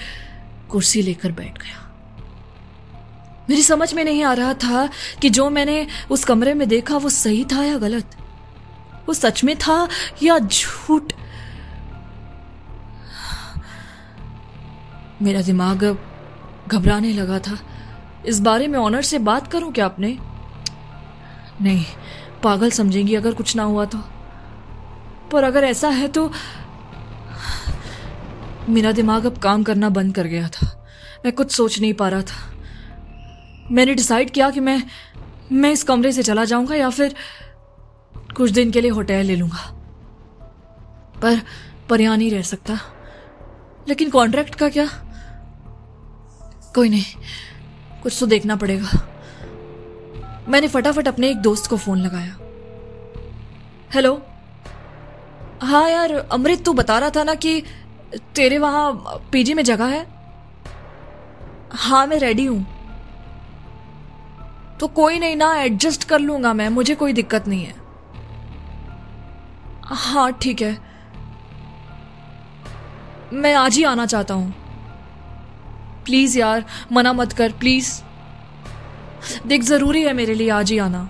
कुर्सी 0.70 1.02
लेकर 1.02 1.32
बैठ 1.32 1.58
गया। 1.58 1.82
मेरी 3.50 3.64
समझ 3.64 3.94
में 3.94 4.04
नहीं 4.04 4.24
आ 4.24 4.34
रहा 4.34 4.54
था 4.54 4.90
कि 5.22 5.30
जो 5.30 5.50
मैंने 5.50 5.88
उस 6.12 6.24
कमरे 6.26 6.54
में 6.54 6.68
देखा 6.68 6.98
वो 6.98 7.10
सही 7.10 7.44
था 7.46 7.64
या 7.64 7.78
गलत। 7.78 8.16
वो 9.08 9.14
सच 9.14 9.44
में 9.44 9.56
था 9.58 9.88
या 10.24 10.38
झूठ? 10.40 11.14
मेरा 15.22 15.42
दिमाग 15.42 15.84
घबराने 16.68 17.14
लगा 17.14 17.40
था। 17.40 17.58
इस 18.26 18.40
बारे 18.40 18.68
में 18.68 18.80
ऑनर 18.80 19.02
से 19.02 19.20
बात 19.20 19.52
करूँ 19.52 19.72
क्या 19.74 19.86
अपने 19.86 20.18
नहीं 21.62 21.86
पागल 22.46 22.72
समझेंगी 22.72 23.16
अगर 23.16 23.34
कुछ 23.34 23.56
ना 23.56 23.64
हुआ 23.64 23.86
तो। 23.86 23.98
पर 25.32 25.44
अगर 25.44 25.64
ऐसा 25.64 25.90
है 25.90 26.08
तो 26.08 26.32
मेरा 28.70 28.92
दिमाग 28.92 29.26
अब 29.26 29.38
काम 29.38 29.64
करना 29.64 29.90
बंद 29.90 30.16
कर 30.16 30.28
गया 30.28 30.48
था। 30.48 30.88
मैं 31.26 31.34
कुछ 31.34 31.52
सोच 31.52 31.80
नहीं 31.80 31.94
पा 31.94 32.10
रहा 32.10 32.22
था। 32.22 32.54
मैंने 33.72 33.94
डिसाइड 33.94 34.30
किया 34.30 34.50
कि 34.50 34.60
मैं 34.60 34.84
मैं 35.52 35.72
इस 35.72 35.84
कमरे 35.84 36.12
से 36.12 36.24
चला 36.24 36.46
जाऊँगा 36.46 36.76
या 36.76 36.90
फिर 36.90 37.16
कुछ 38.38 38.52
दिन 38.52 38.72
के 38.72 38.82
लिए 38.82 38.92
होटल 38.92 39.14
ले 39.14 39.36
लूँगा। 39.36 39.72
पर 41.22 41.42
पर 41.90 42.02
यहाँ 42.02 42.18
नहीं 42.18 42.32
रह 42.32 42.42
सकता। 42.42 42.80
लेकिन 43.88 44.10
कॉन्ट्रैक्ट 44.10 44.56
का 44.56 44.70
क्या? 44.70 44.86
कोई 46.76 46.90
नहीं। 46.90 47.06
कुछ 48.04 48.18
तो 48.20 48.26
देखना 48.26 48.56
पड़ेगा। 48.56 49.15
मैंने 50.50 50.68
फटाफट 50.68 51.08
अपने 51.08 51.30
एक 51.30 51.38
दोस्त 51.38 51.70
को 51.70 51.78
फ़ोन 51.78 52.00
लगाया। 52.00 52.38
हेलो? 53.94 54.22
हाँ 55.64 55.90
यार, 55.90 56.14
अमृत, 56.14 56.66
तू 56.66 56.74
बता 56.74 57.00
रहा 57.00 57.10
था 57.10 57.24
ना 57.24 57.36
कि 57.36 57.64
तेरे 58.36 58.58
वहाँ 58.58 58.94
पीजी 59.32 59.54
में 59.54 59.64
जगह 59.64 59.86
है? 59.86 60.06
हाँ 61.72 62.08
मैं 62.08 62.20
रेडी 62.20 62.46
हूँ। 62.46 62.66
तो 64.80 64.88
कोई 64.88 65.20
नहीं 65.20 65.36
ना 65.36 65.56
एडजस्ट 65.56 66.04
कर 66.04 66.20
लूँगा 66.20 66.54
मैं, 66.54 66.70
मुझे 66.70 66.96
कोई 66.96 67.14
दिक्कत 67.14 67.48
नहीं 67.48 67.66
है। 67.66 67.76
हाँ 69.86 70.32
ठीक 70.32 70.62
है। 70.62 70.78
मैं 73.34 73.54
आज 73.54 73.76
ही 73.76 73.84
आना 73.84 74.06
चाहता 74.06 74.34
हूँ। 74.34 74.54
प्लीज़ 76.06 76.40
यार, 76.40 76.66
मना 76.92 77.14
मत 77.14 77.34
कर, 77.34 77.52
प्लीज़। 77.52 78.02
देख, 79.48 79.62
ज़रूरी 79.64 80.02
है 80.04 80.14
मेरे 80.14 80.34
लिए 80.34 80.50
आज 80.52 80.72
ही 80.72 80.78
आना। 80.78 81.10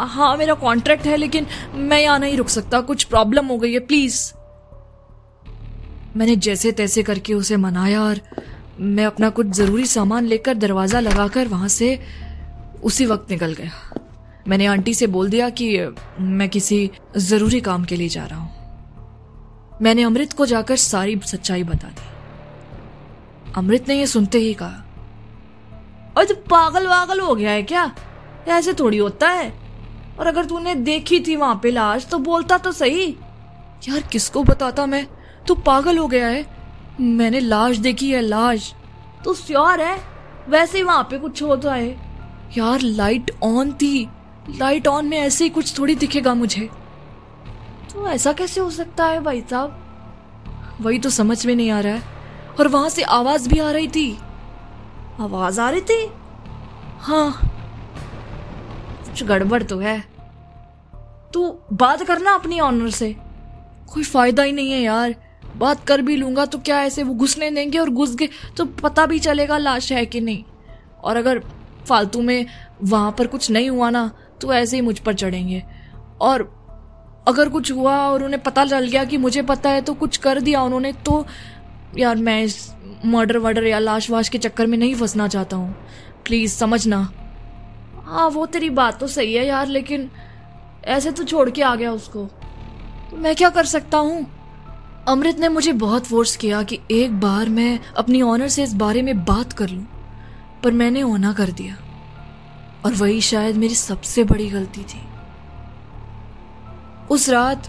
हाँ 0.00 0.36
मेरा 0.36 0.54
कॉन्ट्रैक्ट 0.56 1.06
है, 1.06 1.16
लेकिन 1.16 1.46
मैं 1.74 2.00
यहाँ 2.00 2.18
नहीं 2.18 2.36
रुक 2.36 2.48
सकता। 2.48 2.80
कुछ 2.82 3.04
प्रॉब्लम 3.04 3.46
हो 3.46 3.58
गई 3.58 3.72
है 3.72 3.80
प्लीज़ 3.80 4.32
मैंने 6.16 6.36
जैसे 6.36 6.70
तैसे 6.72 7.02
करके 7.02 7.34
उसे 7.34 7.56
मनाया 7.56 8.00
और 8.02 8.20
मैं 8.80 9.04
अपना 9.06 9.28
कुछ 9.30 9.46
ज़रूरी 9.46 9.84
सामान 9.86 10.26
लेकर 10.26 10.54
दरवाज़ा 10.54 11.00
लगाकर 11.00 11.48
वहाँ 11.48 11.68
से 11.68 11.98
उसी 12.84 13.06
वक्त 13.06 13.30
निकल 13.30 13.52
गया। 13.52 13.70
मैंने 14.48 14.66
आंटी 14.66 14.94
से 14.94 15.06
बोल 15.06 15.30
दिया 15.30 15.48
कि 15.50 15.94
मैं 16.20 16.48
किसी 16.48 16.90
ज़रूरी 17.18 17.60
काम 17.60 17.84
के 17.84 17.96
लिए 17.96 18.08
जा 18.08 18.24
रहा 18.24 18.38
हूँ। 18.38 19.78
मैंने 19.82 20.02
अमृत 20.02 20.32
को 20.32 20.46
जाकर 20.46 20.76
सारी 20.76 21.20
सच्चाई 21.26 21.62
बता 21.64 21.88
दी। 21.88 22.08
अमृत 23.56 23.88
ने 23.88 23.94
यह 23.94 24.06
सुनते 24.06 24.38
ही 24.38 24.54
कहा 24.54 24.84
और 26.16 26.24
तो 26.24 26.34
पागल 26.34 26.86
वागल 26.86 27.20
हो 27.20 27.34
गया 27.34 27.50
है 27.50 27.62
क्या? 27.62 27.94
ऐसे 28.48 28.72
थोड़ी 28.72 28.98
होता 28.98 29.30
है। 29.30 29.54
और 30.20 30.26
अगर 30.26 30.44
तूने 30.44 30.74
देखी 30.74 31.20
थी 31.20 31.36
वहाँ 31.36 31.60
पे 31.62 31.70
लाश 31.70 32.06
तो 32.06 32.18
बोलता 32.18 32.58
तो 32.58 32.72
सही। 32.72 33.16
यार, 33.88 34.00
किसको 34.00 34.42
बताता 34.42 34.86
मैं? 34.86 35.06
तू 35.46 35.54
पागल 35.54 35.98
हो 35.98 36.06
गया 36.06 36.26
है। 36.26 36.46
मैंने 37.00 37.40
लाश 37.40 37.76
देखी 37.76 38.10
है, 38.10 38.20
लाश। 38.20 38.74
तू 39.24 39.34
श्योर 39.34 39.80
है? 39.80 40.00
वैसे 40.48 40.78
ही 40.78 40.84
वहाँ 40.84 41.02
पे 41.02 41.18
कुछ 41.18 41.42
होता 41.42 41.74
है। 41.74 41.88
यार, 42.58 42.80
लाइट 42.80 43.30
ऑन 43.42 43.72
थी। 43.72 44.08
लाइट 44.50 44.88
ऑन 44.88 45.06
में 45.06 45.18
ऐसे 45.18 45.44
ही 45.44 45.50
कुछ 45.50 45.78
थोड़ी 45.78 45.94
दिखेगा 45.94 46.34
मुझे। 46.34 46.70
तो 47.92 48.08
ऐसा 48.08 48.32
कैसे 48.32 48.60
हो 48.60 48.70
सकता 48.70 49.06
है 49.06 49.20
भाई 49.20 49.40
साहब? 49.50 49.80
वही 50.80 50.98
तो 50.98 51.10
समझ 51.10 51.46
में 51.46 51.56
नहीं 51.56 51.70
आ 51.70 51.80
रहा 51.80 51.94
है। 51.94 52.02
और 52.60 52.68
वहाँ 52.68 52.88
से 52.88 53.02
आवाज़ 53.02 53.48
भी 53.48 53.58
आ 53.58 53.70
रही 53.70 53.88
थी। 53.88 54.18
आवाज़ 55.20 55.60
आ 55.60 55.68
रही 55.70 55.80
थी? 55.80 56.06
हाँ। 57.00 57.40
कुछ 59.04 59.22
गड़बड़ 59.24 59.62
तो 59.62 59.78
है। 59.78 59.98
तू 61.34 61.58
बात 61.72 62.02
करना 62.02 62.34
अपनी 62.34 62.60
ऑनर 62.60 62.90
से। 62.90 63.12
कोई 63.92 64.02
फ़ायदा 64.02 64.42
ही 64.42 64.52
नहीं 64.52 64.72
है 64.72 64.80
यार। 64.80 65.14
बात 65.56 65.84
कर 65.84 66.02
भी 66.02 66.16
लूँगा 66.16 66.44
तो 66.46 66.58
क्या 66.58 66.80
ऐसे 66.82 67.02
वो 67.02 67.14
घुसने 67.14 67.50
देंगे 67.50 67.78
और 67.78 67.90
घुस 67.90 68.14
गए 68.16 68.28
तो 68.56 68.64
पता 68.64 69.06
भी 69.06 69.18
चलेगा 69.18 69.58
लाश 69.58 69.90
है 69.92 70.04
कि 70.06 70.20
नहीं। 70.20 70.44
और 71.04 71.16
अगर 71.16 71.38
फालतू 71.88 72.22
में 72.22 72.46
वहाँ 72.84 73.12
पर 73.12 73.26
कुछ 73.26 73.50
नहीं 73.50 73.70
हुआ 73.70 73.90
ना 73.90 74.10
तो 74.40 74.52
ऐसे 74.52 74.76
ही 74.76 74.82
मुझ 74.82 74.98
पर 74.98 75.14
चढ़ेंगे। 75.14 75.62
और 76.20 76.42
अगर 77.28 77.48
कुछ 77.48 77.72
हुआ 77.72 77.96
और 78.08 78.22
उन्हें 78.24 78.42
पता 78.42 78.64
चल 78.64 78.86
गया 78.88 79.04
कि 79.04 79.16
मुझे 79.18 79.42
पता 79.42 79.70
है 79.70 79.80
तो 79.80 79.94
कुछ 79.94 80.16
कर 80.16 80.40
दिया 80.40 80.62
उन्होंने 80.62 80.92
तो 80.92 81.24
यार 81.98 82.16
मैं 82.16 82.42
इस 82.42 82.74
मर्डर 83.06 83.38
वर्डर 83.38 83.64
या 83.64 83.78
लाश 83.78 84.10
वाश 84.10 84.28
के 84.28 84.38
चक्कर 84.38 84.66
में 84.66 84.78
नहीं 84.78 84.94
फंसना 84.94 85.28
चाहता 85.28 85.56
हूँ। 85.56 85.74
प्लीज़ 86.24 86.54
समझना। 86.54 87.12
हाँ 88.04 88.28
वो 88.28 88.46
तेरी 88.46 88.70
बात 88.70 89.00
तो 89.00 89.06
सही 89.06 89.34
है 89.34 89.46
यार, 89.46 89.66
लेकिन 89.66 90.10
ऐसे 90.84 91.10
तो 91.10 91.24
छोड़ 91.24 91.50
के 91.50 91.62
आ 91.62 91.74
गया 91.74 91.92
उसको। 91.92 92.24
तो 93.10 93.16
मैं 93.16 93.36
क्या 93.36 93.50
कर 93.50 93.64
सकता 93.64 93.98
हूँ? 93.98 94.26
अमृत 95.08 95.38
ने 95.38 95.48
मुझे 95.48 95.72
बहुत 95.72 96.06
फोर्स 96.06 96.36
किया 96.36 96.62
कि 96.62 96.78
एक 96.90 97.20
बार 97.20 97.48
मैं 97.48 97.80
अपनी 97.96 98.22
ऑनर 98.22 98.48
से 98.48 98.62
इस 98.62 98.74
बारे 98.74 99.02
में 99.02 99.24
बात 99.24 99.52
कर 99.52 99.68
लूँ, 99.68 99.86
पर 100.64 100.72
मैंने 100.72 101.02
ओना 101.02 101.32
कर 101.32 101.50
दिया। 101.50 101.76
और 102.84 102.92
वही 102.92 103.20
शायद 103.20 103.56
मेरी 103.56 103.74
सबसे 103.74 104.24
बड़ी 104.24 104.48
गलती 104.50 104.80
थी। 104.80 105.00
उस 107.10 107.28
रात 107.28 107.68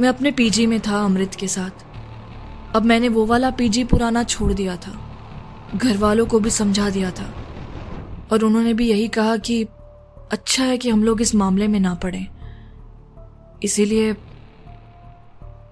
मैं 0.00 0.08
अपने 0.08 0.30
पीजी 0.30 0.66
में 0.66 0.80
था 0.80 1.04
अमृत 1.04 1.34
के 1.34 1.48
साथ। 1.48 1.84
अब 2.76 2.82
मैंने 2.84 3.08
वो 3.08 3.26
वाला 3.26 3.50
पीजी 3.50 3.84
पुराना 3.84 4.22
छोड़ 4.22 4.52
दिया 4.52 4.76
था। 4.76 5.08
घर 5.76 5.96
वालों 5.96 6.26
को 6.26 6.40
भी 6.40 6.50
समझा 6.50 6.90
दिया 6.90 7.10
था। 7.10 7.34
और 8.32 8.44
उन्होंने 8.44 8.74
भी 8.74 8.90
यही 8.90 9.08
कहा 9.08 9.36
कि 9.36 9.64
अच्छा 10.32 10.64
है 10.64 10.78
कि 10.78 10.90
हम 10.90 11.04
लोग 11.04 11.22
इस 11.22 11.34
मामले 11.34 11.68
में 11.68 11.80
ना 11.80 11.94
पड़े। 11.94 12.26
इसीलिए 13.62 14.16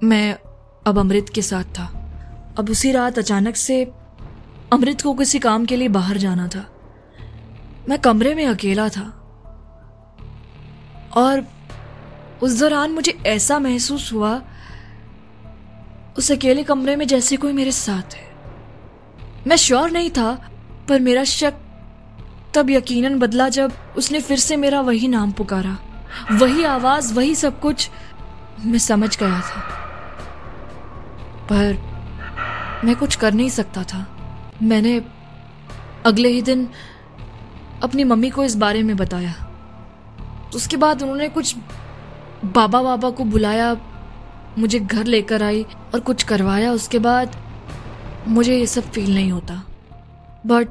मैं 0.03 0.35
अब 0.87 0.99
अमृत 0.99 1.27
के 1.35 1.43
साथ 1.43 1.65
था। 1.65 1.85
अब 2.59 2.71
उसी 2.71 2.93
रात 2.93 3.19
अचानक 3.19 3.57
से 3.57 3.85
अमृत 4.73 5.01
को 5.01 5.15
किसी 5.15 5.39
काम 5.39 5.65
के 5.65 5.77
लिए 5.77 5.89
बाहर 5.89 6.17
जाना 6.17 6.49
था। 6.49 6.67
मैं 7.89 7.99
कमरे 7.99 8.35
में 8.35 8.47
अकेला 8.47 8.89
था। 8.89 9.17
और 11.17 11.49
उस 12.43 12.61
दौरान 12.61 12.91
मुझे 12.91 13.13
ऐसा 13.27 13.59
महसूस 13.59 14.13
हुआ 14.13 14.43
उस 16.21 16.33
अकेले 16.33 16.63
कमरे 16.63 16.97
में 16.97 17.07
जैसे 17.07 17.37
कोई 17.37 17.53
मेरे 17.53 17.73
साथ 17.73 18.15
है। 18.15 18.33
मैं 19.47 19.57
श्योर 19.57 19.91
नहीं 19.91 20.11
था, 20.11 20.51
पर 20.89 21.01
मेरा 21.01 21.25
शक 21.25 21.55
तब 22.55 22.71
यकीनन 22.71 23.19
बदला 23.19 23.49
जब 23.49 23.73
उसने 23.97 24.21
फिर 24.21 24.39
से 24.39 24.57
मेरा 24.57 24.81
वही 24.81 25.09
नाम 25.09 25.33
पुकारा। 25.33 25.79
वही 26.33 26.65
आवाज़, 26.65 27.15
वही 27.15 27.35
सब 27.35 27.61
कुछ 27.61 27.91
मैं 28.65 28.79
समझ 28.79 29.19
गया 29.19 29.41
था। 29.41 29.61
पर 31.53 31.83
मैं 32.85 32.97
कुछ 32.97 33.17
कर 33.17 33.33
नहीं 33.33 33.49
सकता 33.49 33.83
था। 33.83 34.17
मैंने 34.63 35.03
अगले 36.07 36.29
ही 36.29 36.43
दिन 36.43 36.71
अपनी 37.83 38.05
मम्मी 38.05 38.31
को 38.31 38.45
इस 38.45 38.57
बारे 38.57 38.83
में 38.83 38.97
बताया। 38.97 39.51
उसके 40.55 40.77
बाद 40.77 41.03
उन्होंने 41.03 41.29
कुछ 41.29 41.57
बाबा 42.45 42.83
बाबा 42.83 43.11
को 43.11 43.25
बुलाया 43.25 43.77
मुझे 44.59 44.79
घर 44.79 45.05
लेकर 45.05 45.43
आई 45.43 45.63
और 45.95 46.01
कुछ 46.01 46.23
करवाया, 46.23 46.73
उसके 46.73 46.99
बाद 46.99 47.37
मुझे 48.29 48.59
ये 48.59 48.67
सब 48.67 48.91
फील 48.91 49.15
नहीं 49.15 49.33
होता। 49.33 49.65
बट 50.47 50.69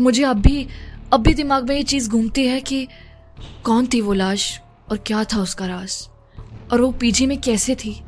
मुझे 0.00 0.24
अब 0.24 0.36
भी 0.36 0.68
अब 1.12 1.20
भी 1.20 1.34
दिमाग 1.34 1.68
में 1.68 1.76
ये 1.76 1.82
चीज़ 1.82 2.10
घूमती 2.10 2.46
है 2.46 2.60
कि 2.60 2.88
कौन 3.64 3.86
थी 3.86 4.00
वो 4.00 4.12
लाश 4.12 4.60
और 4.90 4.96
क्या 4.96 5.24
था 5.24 5.38
उसका 5.38 5.66
राज? 5.66 6.08
और 6.72 6.80
वो 6.80 6.92
पीजी 6.92 7.26
में 7.26 7.40
कैसे 7.40 7.74
थी? 7.74 8.02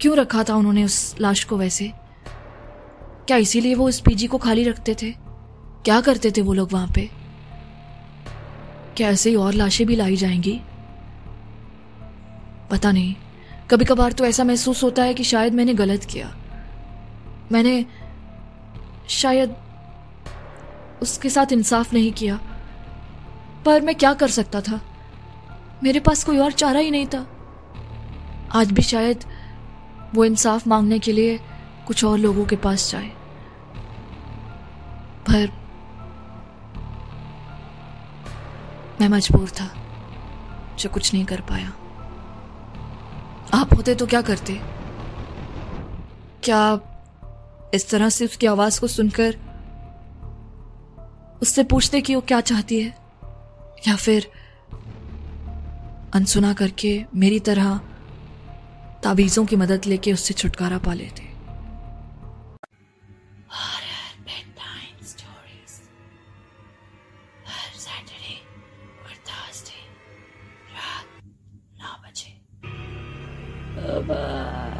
क्यों 0.00 0.16
रखा 0.16 0.44
था 0.44 0.54
उन्होंने 0.54 0.84
उस 0.84 1.16
लाश 1.20 1.44
को 1.44 1.56
वैसे? 1.56 1.92
क्या 3.26 3.36
इसीलिए 3.36 3.74
वो 3.74 3.88
उस 3.88 4.00
पीजी 4.00 4.26
को 4.26 4.38
खाली 4.38 4.64
रखते 4.64 4.94
थे? 4.94 5.10
क्या 5.84 6.00
करते 6.00 6.30
थे 6.30 6.40
वो 6.40 6.52
लोग 6.52 6.72
वहाँ 6.72 6.88
पे? 6.94 7.10
क्या 8.96 9.08
ऐसे 9.08 9.30
ही 9.30 9.36
और 9.36 9.54
लाशें 9.54 9.86
भी 9.86 9.96
लाई 9.96 10.16
जाएँगी? 10.16 10.60
पता 12.70 12.92
नहीं। 12.92 13.14
कभी 13.70 13.84
कभार 13.84 14.12
तो 14.12 14.24
ऐसा 14.24 14.44
महसूस 14.44 14.82
होता 14.82 15.02
है 15.02 15.14
कि 15.14 15.24
शायद 15.24 15.54
मैंने 15.54 15.74
गलत 15.74 16.04
किया। 16.04 16.36
मैंने 17.52 17.86
शायद 19.08 19.56
उसके 21.02 21.30
साथ 21.30 21.52
इंसाफ 21.52 21.92
नहीं 21.92 22.12
किया। 22.12 22.40
पर 23.66 23.80
मैं 23.80 23.94
क्या 23.94 24.14
कर 24.14 24.28
सकता 24.28 24.60
था? 24.60 24.80
मेरे 25.84 26.00
पास 26.00 26.24
कोई 26.24 26.38
और 26.38 26.52
चारा 26.52 26.80
ही 26.80 26.90
नहीं 26.90 27.06
था। 27.06 27.26
आज 28.52 28.72
भी 28.72 28.82
शायद 28.82 29.24
वो 30.14 30.24
इंसाफ 30.24 30.66
मांगने 30.66 30.98
के 30.98 31.12
लिए 31.12 31.40
कुछ 31.86 32.04
और 32.04 32.18
लोगों 32.18 32.44
के 32.44 32.56
पास 32.56 32.92
जाए। 32.92 33.08
पर 35.30 35.52
मैं 39.00 39.08
मजबूर 39.08 39.50
था, 39.50 39.74
जो 40.78 40.90
कुछ 40.90 41.14
नहीं 41.14 41.24
कर 41.24 41.40
पाया। 41.40 41.72
आप 43.54 43.74
होते 43.76 43.94
तो 43.94 44.06
क्या 44.06 44.22
करते? 44.22 44.60
क्या 46.42 46.80
इस 47.74 47.90
तरह 47.90 48.08
से 48.08 48.24
उसकी 48.24 48.46
आवाज़ 48.46 48.80
को 48.80 48.86
सुनकर 48.86 49.36
उससे 51.42 51.64
पूछते 51.64 52.00
कि 52.00 52.14
वो 52.14 52.20
क्या 52.20 52.40
चाहती 52.40 52.80
है? 52.80 52.96
या 53.88 53.96
फिर 53.96 54.30
अनसुना 56.14 56.52
करके 56.52 57.04
मेरी 57.14 57.40
तरह 57.40 57.80
ताबीज़ों 59.02 59.46
की 59.46 59.56
मदद 59.56 59.86
लेके 59.86 60.12
उससे 60.12 60.34
छुटकारा 60.34 60.78
पा 60.78 60.94
लेते? 60.94 61.29
Bye-bye. 74.06 74.72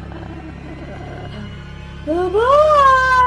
Bye-bye. 2.05 3.17